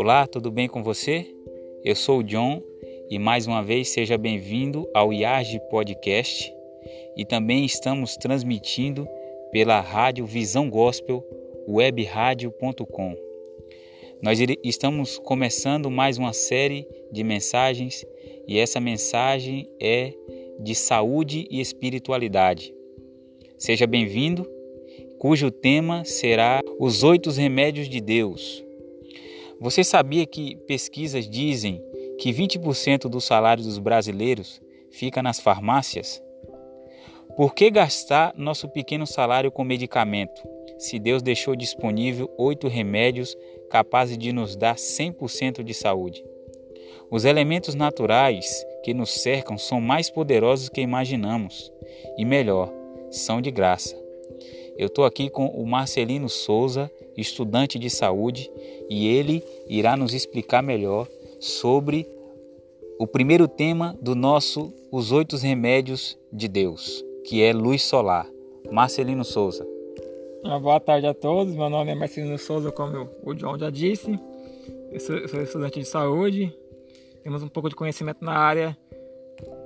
[0.00, 1.26] Olá, tudo bem com você?
[1.82, 2.62] Eu sou o John
[3.10, 6.54] e mais uma vez seja bem-vindo ao IAGE Podcast
[7.16, 9.08] e também estamos transmitindo
[9.50, 11.26] pela rádio Visão Gospel
[11.68, 13.16] webradio.com.
[14.22, 18.06] Nós estamos começando mais uma série de mensagens
[18.46, 20.14] e essa mensagem é
[20.60, 22.72] de saúde e espiritualidade.
[23.58, 24.48] Seja bem-vindo,
[25.18, 28.67] cujo tema será Os Oito Remédios de Deus.
[29.60, 31.82] Você sabia que pesquisas dizem
[32.18, 36.22] que 20% do salário dos brasileiros fica nas farmácias?
[37.36, 40.42] Por que gastar nosso pequeno salário com medicamento,
[40.78, 43.36] se Deus deixou disponível oito remédios
[43.68, 46.24] capazes de nos dar 100% de saúde?
[47.10, 51.72] Os elementos naturais que nos cercam são mais poderosos que imaginamos
[52.16, 52.72] e, melhor,
[53.10, 53.96] são de graça.
[54.76, 58.50] Eu estou aqui com o Marcelino Souza, estudante de saúde,
[58.88, 61.06] e ele irá nos explicar melhor
[61.40, 62.08] sobre
[62.98, 68.26] o primeiro tema do nosso Os Oito Remédios de Deus, que é luz solar.
[68.70, 69.66] Marcelino Souza.
[70.44, 71.54] Uma boa tarde a todos.
[71.54, 74.18] Meu nome é Marcelino Souza, como o John já disse.
[74.90, 76.54] Eu sou, eu sou estudante de saúde.
[77.22, 78.76] Temos um pouco de conhecimento na área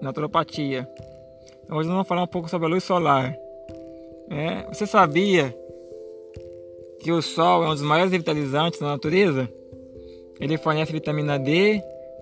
[0.00, 0.88] naturopatia.
[1.64, 3.34] Então, hoje nós vamos falar um pouco sobre a luz solar.
[4.30, 5.56] É, você sabia
[7.04, 9.46] que o Sol é um dos maiores revitalizantes da natureza?
[10.40, 11.78] Ele fornece vitamina D,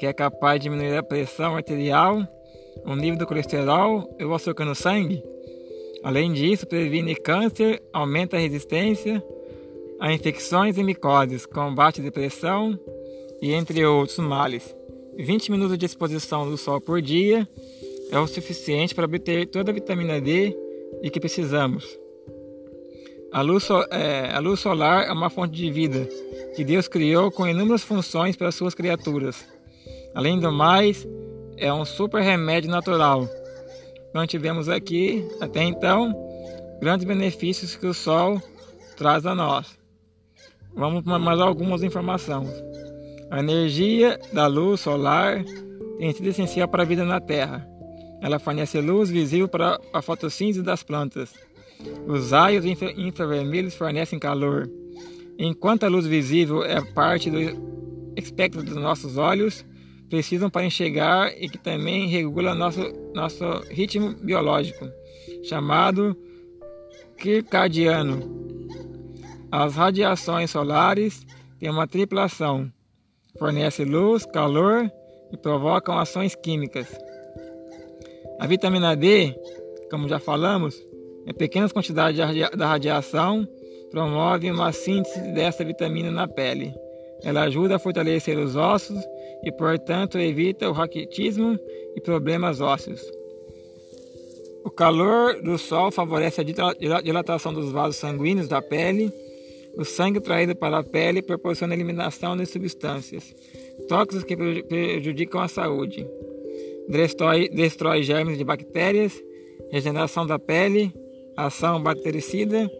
[0.00, 2.26] que é capaz de diminuir a pressão arterial,
[2.84, 5.22] o nível do colesterol e o açúcar no sangue.
[6.02, 9.24] Além disso, previne câncer, aumenta a resistência
[10.00, 12.76] a infecções e micoses, combate a depressão
[13.40, 14.74] e entre outros males.
[15.16, 17.48] 20 minutos de exposição do sol por dia
[18.10, 20.52] é o suficiente para obter toda a vitamina D
[21.00, 22.03] e que precisamos.
[23.34, 26.08] A luz, é, a luz solar é uma fonte de vida
[26.54, 29.44] que Deus criou com inúmeras funções para suas criaturas.
[30.14, 31.04] Além do mais,
[31.56, 33.28] é um super remédio natural.
[34.14, 36.14] Nós tivemos aqui, até então,
[36.80, 38.40] grandes benefícios que o Sol
[38.96, 39.76] traz a nós.
[40.72, 42.50] Vamos para mais algumas informações.
[43.32, 45.42] A energia da luz solar
[45.98, 47.68] tem sido essencial para a vida na Terra.
[48.22, 51.34] Ela fornece luz visível para a fotossíntese das plantas.
[52.06, 54.70] Os raios infra infravermelhos fornecem calor.
[55.38, 57.38] Enquanto a luz visível é parte do
[58.16, 59.64] espectro dos nossos olhos,
[60.08, 62.80] precisam para enxergar e que também regula nosso,
[63.14, 64.88] nosso ritmo biológico,
[65.42, 66.16] chamado
[67.20, 68.44] circadiano.
[69.50, 71.26] As radiações solares
[71.58, 72.70] têm uma triplação,
[73.38, 74.90] fornecem luz, calor
[75.32, 76.86] e provocam ações químicas.
[78.38, 79.34] A vitamina D,
[79.90, 80.80] como já falamos,
[81.32, 82.18] pequenas quantidades
[82.56, 83.46] da radiação
[83.90, 86.74] promove uma síntese dessa vitamina na pele.
[87.22, 88.98] Ela ajuda a fortalecer os ossos
[89.42, 91.58] e, portanto, evita o raquitismo
[91.96, 93.00] e problemas ósseos.
[94.64, 99.12] O calor do sol favorece a dilatação dos vasos sanguíneos da pele.
[99.76, 103.34] O sangue traído para a pele proporciona a eliminação de substâncias
[103.88, 106.06] tóxicas que prejudicam a saúde
[106.88, 109.12] destrói, destrói germes de bactérias,
[109.70, 110.92] regeneração da pele,
[111.36, 112.70] ação bactericida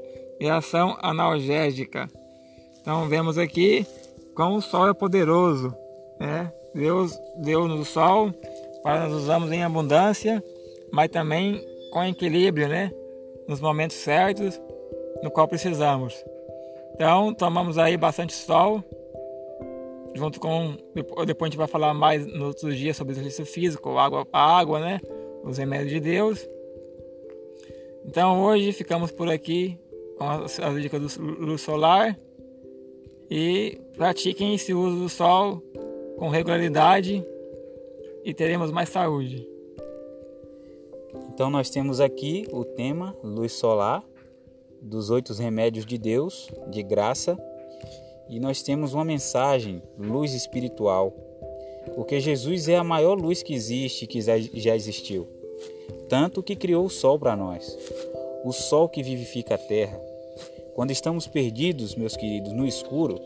[0.41, 2.09] e ação analgésica.
[2.81, 3.87] Então vemos aqui
[4.35, 5.75] como o sol é poderoso,
[6.19, 6.53] né?
[6.75, 8.33] Deus deu-nos o sol
[8.83, 10.43] para nós usarmos em abundância,
[10.93, 12.93] mas também com equilíbrio, né?
[13.49, 14.61] Nos momentos certos
[15.23, 16.15] no qual precisamos.
[16.95, 18.83] Então tomamos aí bastante sol
[20.15, 20.77] junto com.
[20.95, 25.01] Depois a gente vai falar mais nos outros dias sobre exercício físico, água água, né?
[25.43, 26.49] Os remédios de Deus.
[28.15, 29.77] Então hoje ficamos por aqui
[30.17, 32.17] com as, as dicas do luz solar.
[33.29, 35.61] E pratiquem esse uso do sol
[36.17, 37.27] com regularidade
[38.25, 39.45] e teremos mais saúde.
[41.29, 44.05] Então nós temos aqui o tema luz solar
[44.81, 47.37] dos oito remédios de Deus, de graça
[48.31, 51.11] e nós temos uma mensagem, luz espiritual,
[51.97, 55.27] porque Jesus é a maior luz que existe, que já existiu,
[56.09, 57.79] tanto que criou o sol para nós,
[58.45, 60.01] o sol que vivifica a terra.
[60.75, 63.21] Quando estamos perdidos, meus queridos, no escuro,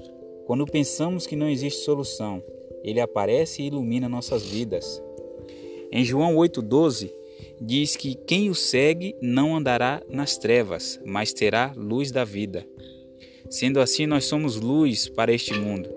[0.47, 2.43] quando pensamos que não existe solução,
[2.83, 5.03] ele aparece e ilumina nossas vidas.
[5.91, 7.11] Em João 8,12
[7.61, 12.67] diz que quem o segue não andará nas trevas, mas terá luz da vida.
[13.51, 15.89] Sendo assim, nós somos luz para este mundo.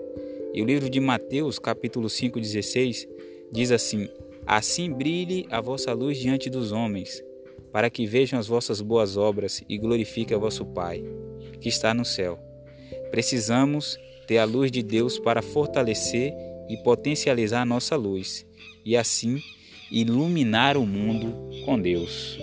[0.54, 3.08] E o livro de Mateus, capítulo 5:16,
[3.50, 4.08] diz assim:
[4.46, 7.22] Assim brilhe a vossa luz diante dos homens,
[7.72, 11.02] para que vejam as vossas boas obras e glorifiquem a vosso Pai,
[11.60, 12.38] que está no céu.
[13.10, 16.32] Precisamos ter a luz de Deus para fortalecer
[16.68, 18.46] e potencializar nossa luz
[18.84, 19.38] e assim
[19.90, 21.34] iluminar o mundo
[21.64, 22.38] com Deus.